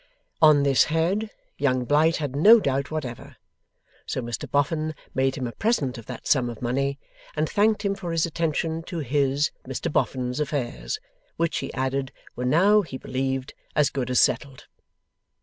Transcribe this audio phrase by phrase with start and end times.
[0.41, 1.29] On this head,
[1.59, 3.35] young Blight had no doubt whatever,
[4.07, 6.97] so Mr Boffin made him a present of that sum of money,
[7.35, 10.97] and thanked him for his attention to his (Mr Boffin's) affairs;
[11.37, 14.65] which, he added, were now, he believed, as good as settled.